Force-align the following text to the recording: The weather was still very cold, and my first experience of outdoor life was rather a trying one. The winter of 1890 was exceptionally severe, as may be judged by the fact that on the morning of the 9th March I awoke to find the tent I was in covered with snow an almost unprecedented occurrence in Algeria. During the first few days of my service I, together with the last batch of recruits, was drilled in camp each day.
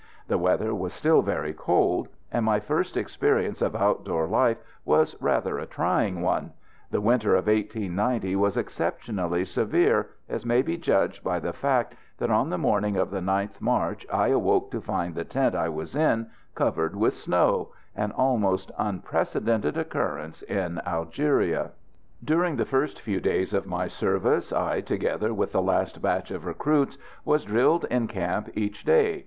The 0.29 0.39
weather 0.39 0.73
was 0.73 0.93
still 0.93 1.21
very 1.21 1.53
cold, 1.53 2.07
and 2.31 2.43
my 2.43 2.59
first 2.59 2.97
experience 2.97 3.61
of 3.61 3.75
outdoor 3.75 4.25
life 4.25 4.57
was 4.83 5.15
rather 5.21 5.59
a 5.59 5.67
trying 5.67 6.23
one. 6.23 6.53
The 6.89 6.99
winter 6.99 7.35
of 7.35 7.45
1890 7.45 8.35
was 8.35 8.57
exceptionally 8.57 9.45
severe, 9.45 10.09
as 10.27 10.43
may 10.43 10.63
be 10.63 10.75
judged 10.75 11.23
by 11.23 11.39
the 11.39 11.53
fact 11.53 11.93
that 12.17 12.31
on 12.31 12.49
the 12.49 12.57
morning 12.57 12.97
of 12.97 13.11
the 13.11 13.19
9th 13.19 13.61
March 13.61 14.07
I 14.11 14.29
awoke 14.29 14.71
to 14.71 14.81
find 14.81 15.13
the 15.13 15.23
tent 15.23 15.53
I 15.53 15.69
was 15.69 15.95
in 15.95 16.31
covered 16.55 16.95
with 16.95 17.13
snow 17.13 17.69
an 17.95 18.11
almost 18.11 18.71
unprecedented 18.79 19.77
occurrence 19.77 20.41
in 20.41 20.79
Algeria. 20.79 21.73
During 22.23 22.55
the 22.55 22.65
first 22.65 22.99
few 22.99 23.19
days 23.21 23.53
of 23.53 23.67
my 23.67 23.87
service 23.87 24.51
I, 24.51 24.81
together 24.81 25.31
with 25.31 25.51
the 25.51 25.61
last 25.61 26.01
batch 26.01 26.31
of 26.31 26.47
recruits, 26.47 26.97
was 27.23 27.45
drilled 27.45 27.85
in 27.91 28.07
camp 28.07 28.49
each 28.55 28.83
day. 28.83 29.19